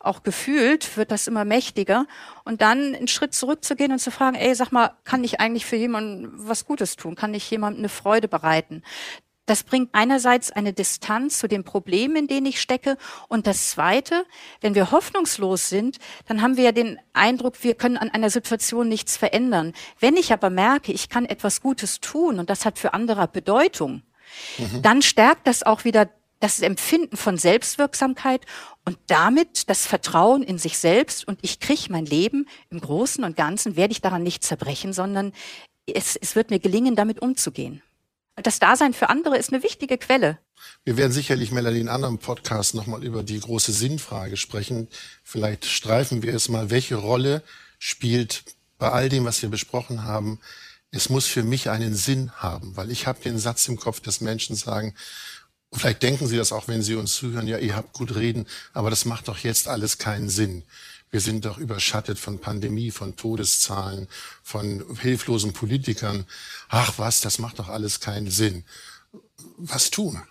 [0.02, 2.06] auch gefühlt wird das immer mächtiger.
[2.44, 5.76] Und dann einen Schritt zurückzugehen und zu fragen, ey, sag mal, kann ich eigentlich für
[5.76, 7.16] jemanden was Gutes tun?
[7.16, 8.83] Kann ich jemandem eine Freude bereiten?
[9.50, 12.96] Das bringt einerseits eine Distanz zu den Problemen, in denen ich stecke.
[13.26, 14.24] Und das Zweite,
[14.60, 18.88] wenn wir hoffnungslos sind, dann haben wir ja den Eindruck, wir können an einer Situation
[18.88, 19.72] nichts verändern.
[19.98, 24.02] Wenn ich aber merke, ich kann etwas Gutes tun und das hat für andere Bedeutung,
[24.56, 24.82] mhm.
[24.82, 26.08] dann stärkt das auch wieder
[26.38, 28.46] das Empfinden von Selbstwirksamkeit
[28.84, 33.36] und damit das Vertrauen in sich selbst und ich kriege mein Leben im Großen und
[33.36, 35.32] Ganzen, werde ich daran nicht zerbrechen, sondern
[35.86, 37.82] es, es wird mir gelingen, damit umzugehen.
[38.42, 40.38] Das Dasein für andere ist eine wichtige Quelle.
[40.85, 44.88] Wir werden sicherlich, Melanie, in anderen Podcasts nochmal über die große Sinnfrage sprechen.
[45.22, 46.70] Vielleicht streifen wir es mal.
[46.70, 47.42] Welche Rolle
[47.79, 48.44] spielt
[48.79, 50.40] bei all dem, was wir besprochen haben,
[50.90, 54.20] es muss für mich einen Sinn haben, weil ich habe den Satz im Kopf, dass
[54.20, 54.94] Menschen sagen,
[55.72, 58.90] vielleicht denken Sie das auch, wenn Sie uns zuhören, ja, ihr habt gut reden, aber
[58.90, 60.64] das macht doch jetzt alles keinen Sinn.
[61.11, 64.07] Wir sind doch überschattet von Pandemie, von Todeszahlen,
[64.42, 66.25] von hilflosen Politikern.
[66.68, 68.64] Ach was, das macht doch alles keinen Sinn.
[69.57, 70.23] Was tun,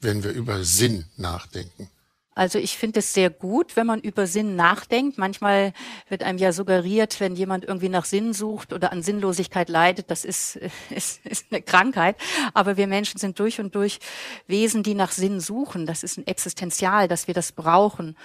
[0.00, 1.90] wenn wir über Sinn nachdenken?
[2.36, 5.16] Also ich finde es sehr gut, wenn man über Sinn nachdenkt.
[5.16, 5.72] Manchmal
[6.10, 10.26] wird einem ja suggeriert, wenn jemand irgendwie nach Sinn sucht oder an Sinnlosigkeit leidet, das
[10.26, 10.56] ist,
[10.90, 12.16] ist, ist eine Krankheit.
[12.52, 14.00] Aber wir Menschen sind durch und durch
[14.46, 15.86] Wesen, die nach Sinn suchen.
[15.86, 18.16] Das ist ein Existenzial, dass wir das brauchen.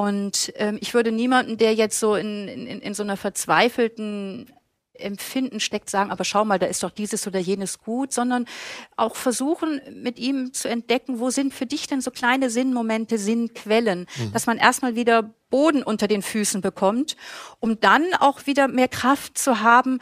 [0.00, 4.50] Und ähm, ich würde niemanden, der jetzt so in, in, in so einer verzweifelten
[4.94, 8.46] Empfinden steckt, sagen, aber schau mal, da ist doch dieses oder jenes gut, sondern
[8.96, 14.06] auch versuchen, mit ihm zu entdecken, wo sind für dich denn so kleine Sinnmomente, Sinnquellen,
[14.16, 14.32] mhm.
[14.32, 17.18] dass man erstmal wieder Boden unter den Füßen bekommt,
[17.58, 19.98] um dann auch wieder mehr Kraft zu haben,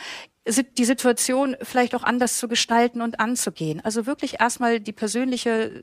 [0.47, 3.81] die Situation vielleicht auch anders zu gestalten und anzugehen.
[3.85, 5.83] Also wirklich erstmal die persönliche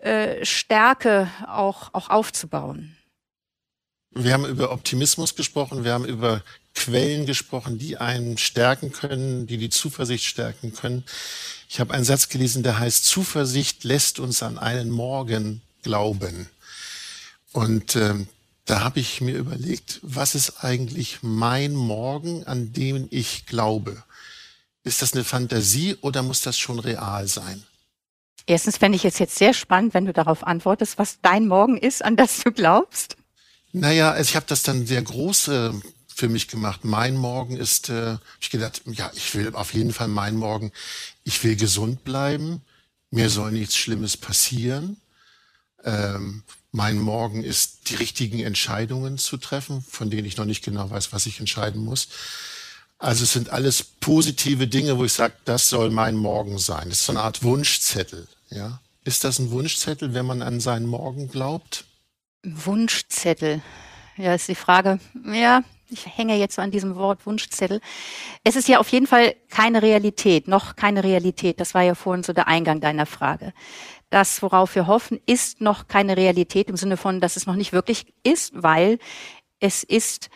[0.00, 2.97] äh, Stärke auch, auch aufzubauen.
[4.10, 6.42] Wir haben über Optimismus gesprochen, wir haben über
[6.74, 11.04] Quellen gesprochen, die einen stärken können, die die Zuversicht stärken können.
[11.68, 16.48] Ich habe einen Satz gelesen, der heißt, Zuversicht lässt uns an einen Morgen glauben.
[17.52, 18.28] Und ähm,
[18.64, 24.02] da habe ich mir überlegt, was ist eigentlich mein Morgen, an dem ich glaube?
[24.84, 27.62] Ist das eine Fantasie oder muss das schon real sein?
[28.46, 32.02] Erstens fände ich es jetzt sehr spannend, wenn du darauf antwortest, was dein Morgen ist,
[32.02, 33.16] an das du glaubst.
[33.72, 35.72] Naja, also ich habe das dann sehr groß äh,
[36.14, 36.84] für mich gemacht.
[36.84, 40.72] Mein Morgen ist, äh, ich gedacht, ja, ich will auf jeden Fall mein Morgen,
[41.24, 42.62] ich will gesund bleiben,
[43.10, 44.96] mir soll nichts Schlimmes passieren.
[45.84, 50.90] Ähm, mein Morgen ist, die richtigen Entscheidungen zu treffen, von denen ich noch nicht genau
[50.90, 52.08] weiß, was ich entscheiden muss.
[52.98, 56.88] Also es sind alles positive Dinge, wo ich sage, das soll mein Morgen sein.
[56.88, 58.26] Das ist so eine Art Wunschzettel.
[58.50, 58.80] Ja?
[59.04, 61.84] Ist das ein Wunschzettel, wenn man an seinen Morgen glaubt?
[62.54, 63.62] Wunschzettel.
[64.16, 64.98] Ja, ist die Frage.
[65.24, 67.80] Ja, ich hänge jetzt so an diesem Wort Wunschzettel.
[68.44, 71.60] Es ist ja auf jeden Fall keine Realität, noch keine Realität.
[71.60, 73.52] Das war ja vorhin so der Eingang deiner Frage.
[74.10, 77.72] Das, worauf wir hoffen, ist noch keine Realität im Sinne von, dass es noch nicht
[77.72, 78.98] wirklich ist, weil
[79.60, 80.30] es ist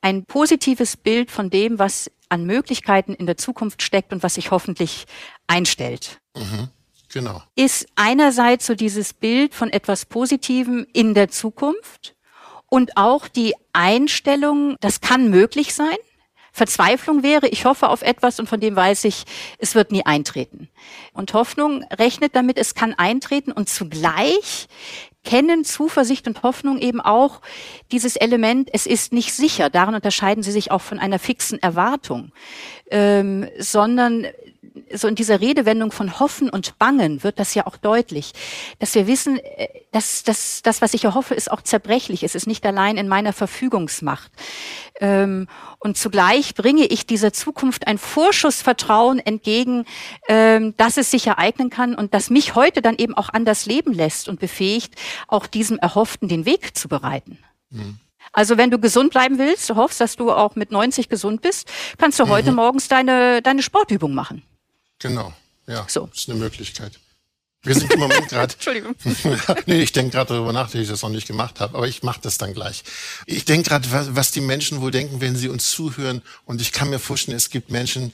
[0.00, 4.50] ein positives Bild von dem, was an Möglichkeiten in der Zukunft steckt und was sich
[4.50, 5.06] hoffentlich
[5.46, 6.20] einstellt.
[6.36, 6.68] Mhm.
[7.16, 7.42] Genau.
[7.54, 12.14] Ist einerseits so dieses Bild von etwas Positivem in der Zukunft
[12.68, 15.96] und auch die Einstellung, das kann möglich sein.
[16.52, 19.24] Verzweiflung wäre, ich hoffe auf etwas und von dem weiß ich,
[19.56, 20.68] es wird nie eintreten.
[21.14, 24.68] Und Hoffnung rechnet damit, es kann eintreten und zugleich
[25.24, 27.40] kennen Zuversicht und Hoffnung eben auch
[27.92, 29.70] dieses Element, es ist nicht sicher.
[29.70, 32.32] Daran unterscheiden sie sich auch von einer fixen Erwartung,
[32.90, 34.26] ähm, sondern
[34.94, 38.32] so in dieser Redewendung von Hoffen und Bangen wird das ja auch deutlich,
[38.78, 42.22] dass wir wissen, äh, dass, dass das, was ich erhoffe, ist auch zerbrechlich.
[42.22, 44.30] Es ist nicht allein in meiner Verfügungsmacht.
[45.00, 49.84] Ähm, und zugleich bringe ich dieser Zukunft ein Vorschussvertrauen entgegen,
[50.28, 53.92] ähm, dass es sich ereignen kann und das mich heute dann eben auch anders leben
[53.92, 54.94] lässt und befähigt,
[55.28, 57.38] auch diesem Erhofften den Weg zu bereiten.
[57.70, 57.98] Mhm.
[58.32, 61.68] Also wenn du gesund bleiben willst, du hoffst, dass du auch mit 90 gesund bist,
[61.96, 62.30] kannst du mhm.
[62.30, 64.42] heute morgens deine, deine Sportübung machen.
[64.98, 65.32] Genau,
[65.66, 65.84] ja.
[65.88, 66.06] So.
[66.06, 66.98] Das ist eine Möglichkeit.
[67.62, 68.52] Wir sind im Moment gerade.
[68.54, 68.94] Entschuldigung.
[69.66, 72.02] nee, ich denke gerade darüber nach, dass ich das noch nicht gemacht habe, aber ich
[72.02, 72.84] mache das dann gleich.
[73.26, 76.22] Ich denke gerade, was, was die Menschen wohl denken, wenn sie uns zuhören.
[76.44, 78.12] Und ich kann mir vorstellen, es gibt Menschen,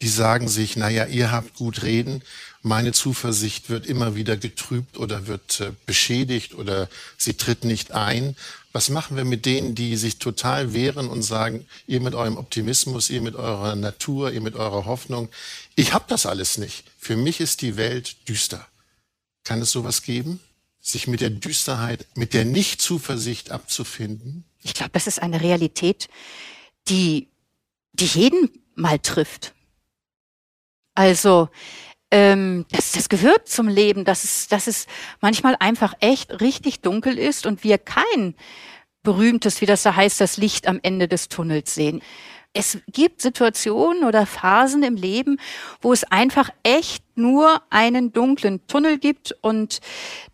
[0.00, 2.22] die sagen sich, naja, ihr habt gut reden,
[2.68, 8.36] meine Zuversicht wird immer wieder getrübt oder wird äh, beschädigt oder sie tritt nicht ein.
[8.72, 13.10] Was machen wir mit denen, die sich total wehren und sagen, ihr mit eurem Optimismus,
[13.10, 15.30] ihr mit eurer Natur, ihr mit eurer Hoffnung,
[15.74, 16.84] ich habe das alles nicht.
[16.98, 18.68] Für mich ist die Welt düster.
[19.42, 20.38] Kann es sowas geben?
[20.80, 24.44] Sich mit der Düsterheit, mit der Nicht-Zuversicht abzufinden?
[24.62, 26.08] Ich glaube, das ist eine Realität,
[26.88, 27.28] die,
[27.94, 29.54] die jeden mal trifft.
[30.94, 31.48] Also
[32.10, 34.86] ähm, das, das gehört zum Leben, dass es, dass es
[35.20, 38.34] manchmal einfach echt richtig dunkel ist und wir kein
[39.02, 42.02] berühmtes, wie das da heißt, das Licht am Ende des Tunnels sehen.
[42.54, 45.38] Es gibt Situationen oder Phasen im Leben,
[45.82, 49.80] wo es einfach echt nur einen dunklen Tunnel gibt und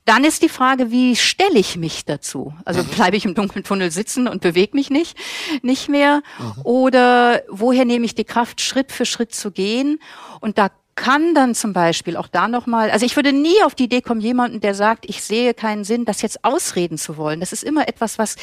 [0.04, 2.54] dann ist die Frage, wie stelle ich mich dazu?
[2.64, 2.88] Also mhm.
[2.88, 5.18] bleibe ich im dunklen Tunnel sitzen und bewege mich nicht,
[5.62, 6.22] nicht mehr?
[6.38, 6.62] Mhm.
[6.62, 9.98] Oder woher nehme ich die Kraft, Schritt für Schritt zu gehen?
[10.40, 13.84] Und da kann dann zum Beispiel auch da nochmal, also ich würde nie auf die
[13.84, 17.40] Idee kommen, jemanden, der sagt, ich sehe keinen Sinn, das jetzt ausreden zu wollen.
[17.40, 18.36] Das ist immer etwas, was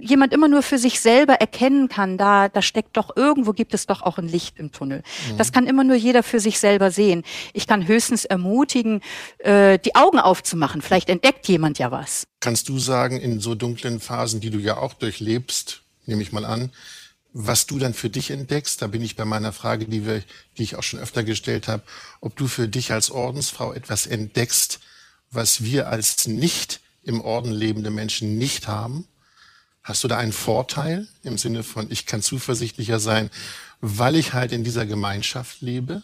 [0.00, 3.86] jemand immer nur für sich selber erkennen kann, da, da steckt doch irgendwo gibt es
[3.86, 5.02] doch auch ein Licht im Tunnel.
[5.30, 5.38] Mhm.
[5.38, 7.22] Das kann immer nur jeder für sich selber sehen.
[7.52, 9.00] Ich kann höchstens ermutigen,
[9.38, 10.82] äh, die Augen aufzumachen.
[10.82, 12.26] Vielleicht entdeckt jemand ja was.
[12.40, 16.44] Kannst du sagen, in so dunklen Phasen, die du ja auch durchlebst, nehme ich mal
[16.44, 16.70] an,
[17.38, 20.22] was du dann für dich entdeckst, da bin ich bei meiner Frage, die, wir,
[20.56, 21.82] die ich auch schon öfter gestellt habe,
[22.22, 24.80] ob du für dich als Ordensfrau etwas entdeckst,
[25.30, 29.06] was wir als nicht im Orden lebende Menschen nicht haben?
[29.82, 33.28] Hast du da einen Vorteil im Sinne von, ich kann zuversichtlicher sein,
[33.82, 36.02] weil ich halt in dieser Gemeinschaft lebe?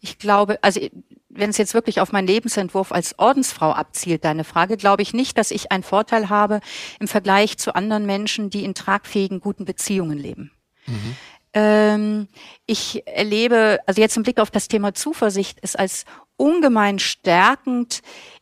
[0.00, 0.80] Ich glaube, also
[1.28, 5.36] wenn es jetzt wirklich auf meinen Lebensentwurf als Ordensfrau abzielt, deine Frage, glaube ich nicht,
[5.36, 6.60] dass ich einen Vorteil habe
[7.00, 10.52] im Vergleich zu anderen Menschen, die in tragfähigen, guten Beziehungen leben.
[10.86, 11.16] Mhm.
[11.54, 12.28] Ähm,
[12.66, 16.04] ich erlebe, also jetzt im Blick auf das Thema Zuversicht, es als
[16.36, 18.00] ungemein stärkend,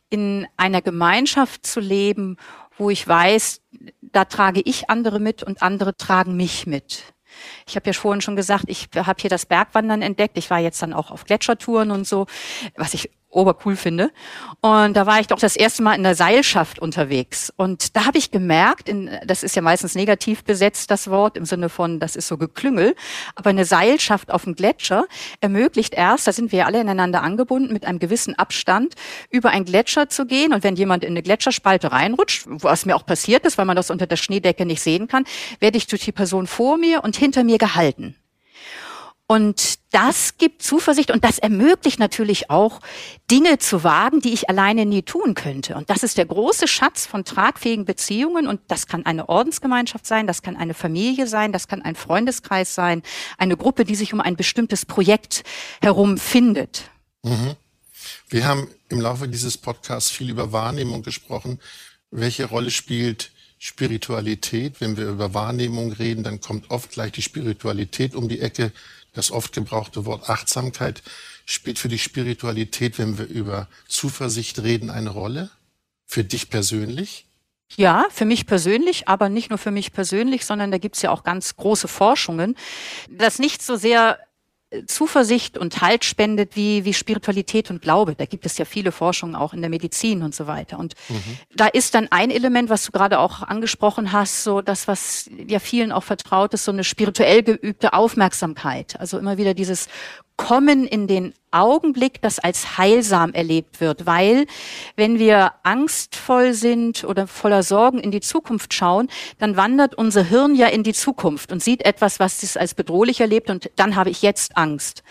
[0.09, 2.37] in einer Gemeinschaft zu leben,
[2.77, 3.61] wo ich weiß,
[4.01, 7.13] da trage ich andere mit und andere tragen mich mit.
[7.67, 10.37] Ich habe ja vorhin schon gesagt, ich habe hier das Bergwandern entdeckt.
[10.37, 12.27] Ich war jetzt dann auch auf Gletschertouren und so,
[12.75, 14.11] was ich obercool finde.
[14.61, 17.51] Und da war ich doch das erste Mal in der Seilschaft unterwegs.
[17.55, 21.45] Und da habe ich gemerkt, in, das ist ja meistens negativ besetzt, das Wort, im
[21.45, 22.95] Sinne von, das ist so Geklüngel.
[23.35, 25.05] Aber eine Seilschaft auf dem Gletscher
[25.41, 28.93] ermöglicht erst, da sind wir ja alle ineinander angebunden, mit einem gewissen Abstand
[29.29, 30.53] über einen Gletscher zu gehen.
[30.53, 33.89] Und wenn jemand in eine Gletscherspalte reinrutscht, was mir auch passiert ist, weil man das
[33.89, 35.25] unter der Schneedecke nicht sehen kann,
[35.59, 38.15] werde ich durch die Person vor mir und hinter mir gehalten.
[39.27, 42.81] Und das gibt Zuversicht und das ermöglicht natürlich auch,
[43.31, 45.75] Dinge zu wagen, die ich alleine nie tun könnte.
[45.75, 48.47] Und das ist der große Schatz von tragfähigen Beziehungen.
[48.47, 52.75] Und das kann eine Ordensgemeinschaft sein, das kann eine Familie sein, das kann ein Freundeskreis
[52.75, 53.01] sein,
[53.37, 55.43] eine Gruppe, die sich um ein bestimmtes Projekt
[55.81, 56.89] herum findet.
[57.23, 57.55] Mhm.
[58.27, 61.59] Wir haben im Laufe dieses Podcasts viel über Wahrnehmung gesprochen.
[62.11, 63.31] Welche Rolle spielt
[63.65, 64.81] Spiritualität?
[64.81, 68.73] Wenn wir über Wahrnehmung reden, dann kommt oft gleich die Spiritualität um die Ecke
[69.13, 71.01] das oft gebrauchte Wort Achtsamkeit
[71.45, 75.49] spielt für die Spiritualität, wenn wir über Zuversicht reden, eine Rolle?
[76.05, 77.25] Für dich persönlich?
[77.77, 81.23] Ja, für mich persönlich, aber nicht nur für mich persönlich, sondern da gibt's ja auch
[81.23, 82.57] ganz große Forschungen,
[83.09, 84.19] dass nicht so sehr
[84.87, 88.15] Zuversicht und Halt spendet wie, wie Spiritualität und Glaube.
[88.15, 90.79] Da gibt es ja viele Forschungen auch in der Medizin und so weiter.
[90.79, 91.37] Und mhm.
[91.55, 95.59] da ist dann ein Element, was du gerade auch angesprochen hast, so das, was ja
[95.59, 98.99] vielen auch vertraut ist, so eine spirituell geübte Aufmerksamkeit.
[98.99, 99.87] Also immer wieder dieses
[100.43, 104.45] Kommen in den Augenblick, das als heilsam erlebt wird, weil
[104.97, 109.07] wenn wir angstvoll sind oder voller Sorgen in die Zukunft schauen,
[109.39, 113.21] dann wandert unser Hirn ja in die Zukunft und sieht etwas, was es als bedrohlich
[113.21, 115.03] erlebt und dann habe ich jetzt Angst.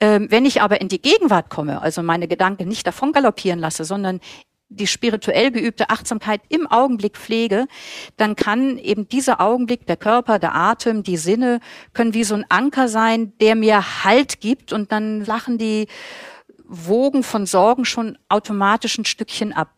[0.00, 3.84] Ähm, wenn ich aber in die Gegenwart komme, also meine Gedanken nicht davon galoppieren lasse,
[3.84, 4.20] sondern
[4.76, 7.66] die spirituell geübte Achtsamkeit im Augenblick pflege,
[8.16, 11.60] dann kann eben dieser Augenblick, der Körper, der Atem, die Sinne,
[11.92, 15.86] können wie so ein Anker sein, der mir Halt gibt und dann lachen die
[16.64, 19.70] Wogen von Sorgen schon automatisch ein Stückchen ab.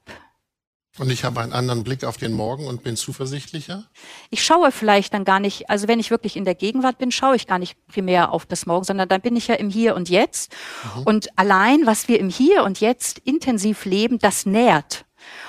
[0.99, 3.85] Und ich habe einen anderen Blick auf den Morgen und bin zuversichtlicher?
[4.31, 7.35] Ich schaue vielleicht dann gar nicht, also wenn ich wirklich in der Gegenwart bin, schaue
[7.35, 10.09] ich gar nicht primär auf das Morgen, sondern dann bin ich ja im Hier und
[10.09, 10.53] Jetzt.
[10.97, 11.03] Mhm.
[11.03, 15.05] Und allein, was wir im Hier und Jetzt intensiv leben, das nährt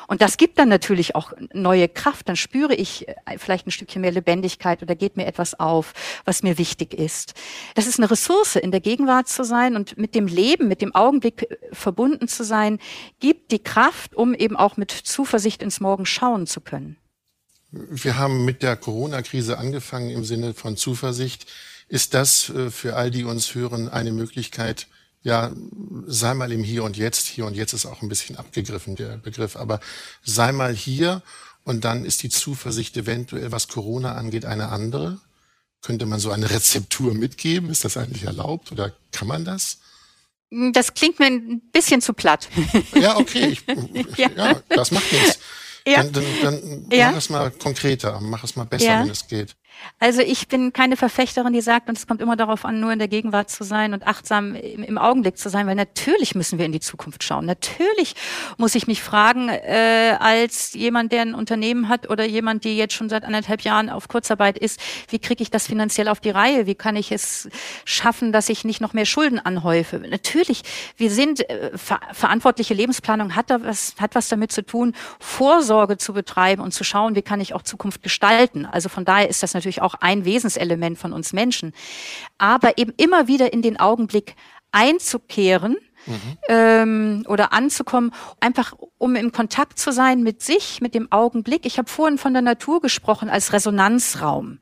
[0.07, 2.29] und das gibt dann natürlich auch neue Kraft.
[2.29, 5.93] Dann spüre ich äh, vielleicht ein Stückchen mehr Lebendigkeit oder geht mir etwas auf,
[6.25, 7.33] was mir wichtig ist.
[7.75, 10.93] Das ist eine Ressource, in der Gegenwart zu sein und mit dem Leben, mit dem
[10.93, 12.79] Augenblick äh, verbunden zu sein,
[13.19, 16.97] gibt die Kraft, um eben auch mit Zuversicht ins Morgen schauen zu können.
[17.71, 21.51] Wir haben mit der Corona-Krise angefangen im Sinne von Zuversicht.
[21.87, 24.87] Ist das äh, für all die uns hören eine Möglichkeit,
[25.25, 25.51] ja,
[26.05, 27.25] sei mal im Hier und Jetzt.
[27.25, 29.55] Hier und Jetzt ist auch ein bisschen abgegriffen, der Begriff.
[29.55, 29.79] Aber
[30.23, 31.23] sei mal hier
[31.63, 35.19] und dann ist die Zuversicht eventuell, was Corona angeht, eine andere.
[35.81, 37.71] Könnte man so eine Rezeptur mitgeben?
[37.71, 39.79] Ist das eigentlich erlaubt oder kann man das?
[40.73, 42.47] Das klingt mir ein bisschen zu platt.
[42.93, 43.47] Ja, okay.
[43.47, 43.63] Ich,
[44.17, 44.61] ja.
[44.69, 45.39] das macht nichts.
[45.87, 46.03] Ja.
[46.03, 47.09] Dann, dann, dann ja.
[47.09, 49.01] mach es mal konkreter, mach es mal besser, ja.
[49.01, 49.55] wenn es geht.
[49.99, 52.99] Also ich bin keine Verfechterin, die sagt, und es kommt immer darauf an, nur in
[52.99, 56.65] der Gegenwart zu sein und achtsam im, im Augenblick zu sein, weil natürlich müssen wir
[56.65, 57.45] in die Zukunft schauen.
[57.45, 58.15] Natürlich
[58.57, 62.93] muss ich mich fragen, äh, als jemand, der ein Unternehmen hat oder jemand, die jetzt
[62.93, 66.65] schon seit anderthalb Jahren auf Kurzarbeit ist, wie kriege ich das finanziell auf die Reihe?
[66.65, 67.49] Wie kann ich es
[67.85, 69.97] schaffen, dass ich nicht noch mehr Schulden anhäufe?
[69.99, 70.63] Natürlich,
[70.97, 75.97] wir sind äh, ver verantwortliche Lebensplanung hat da was, hat was damit zu tun, Vorsorge
[75.97, 78.65] zu betreiben und zu schauen, wie kann ich auch Zukunft gestalten.
[78.65, 81.73] Also von daher ist das natürlich auch ein Wesenselement von uns Menschen.
[82.37, 84.35] Aber eben immer wieder in den Augenblick
[84.71, 86.37] einzukehren, mhm.
[86.49, 91.65] ähm, oder anzukommen, einfach um im Kontakt zu sein mit sich, mit dem Augenblick.
[91.65, 94.59] Ich habe vorhin von der Natur gesprochen als Resonanzraum.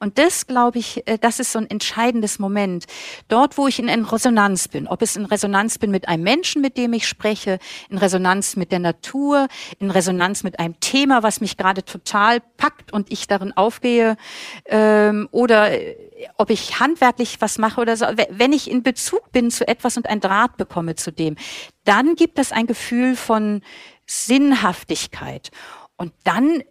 [0.00, 2.86] Und das, glaube ich, äh, das ist so ein entscheidendes Moment.
[3.28, 6.78] Dort, wo ich in Resonanz bin, ob es in Resonanz bin mit einem Menschen, mit
[6.78, 7.58] dem ich spreche,
[7.90, 12.92] in Resonanz mit der Natur, in Resonanz mit einem Thema, was mich gerade total packt
[12.92, 14.16] und ich darin aufgehe,
[14.64, 15.96] ähm, oder äh,
[16.38, 20.08] ob ich handwerklich was mache oder so, wenn ich in Bezug bin zu etwas und
[20.08, 21.36] ein Draht bekomme zu dem,
[21.84, 23.62] dann gibt es ein Gefühl von
[24.06, 25.50] Sinnhaftigkeit.
[25.96, 26.62] Und dann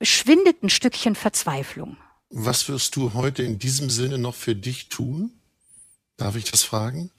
[0.00, 1.96] schwindet ein Stückchen Verzweiflung.
[2.30, 5.30] Was wirst du heute in diesem Sinne noch für dich tun?
[6.16, 7.10] Darf ich das fragen?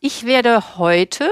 [0.00, 1.30] Ich werde heute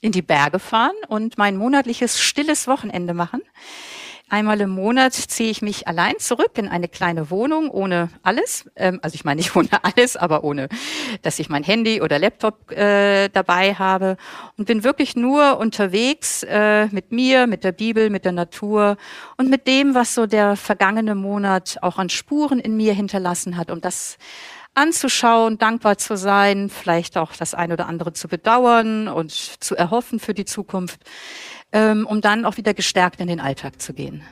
[0.00, 3.42] in die Berge fahren und mein monatliches stilles Wochenende machen.
[4.32, 8.70] Einmal im Monat ziehe ich mich allein zurück in eine kleine Wohnung ohne alles.
[8.76, 10.68] Ähm, also ich meine nicht ohne alles, aber ohne,
[11.22, 14.16] dass ich mein Handy oder Laptop äh, dabei habe
[14.56, 18.96] und bin wirklich nur unterwegs äh, mit mir, mit der Bibel, mit der Natur
[19.36, 23.68] und mit dem, was so der vergangene Monat auch an Spuren in mir hinterlassen hat,
[23.68, 24.16] um das
[24.74, 30.20] anzuschauen, dankbar zu sein, vielleicht auch das eine oder andere zu bedauern und zu erhoffen
[30.20, 31.00] für die Zukunft
[31.72, 34.22] ähm, um dann auch wieder gestärkt in den Alltag zu gehen.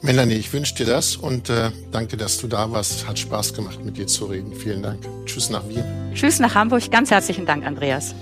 [0.00, 3.08] Melanie, ich wünsche dir das und äh, danke, dass du da warst.
[3.08, 4.54] Hat Spaß gemacht, mit dir zu reden.
[4.54, 5.04] Vielen Dank.
[5.24, 5.84] Tschüss nach Wien.
[6.14, 6.88] Tschüss nach Hamburg.
[6.90, 8.14] Ganz herzlichen Dank, Andreas.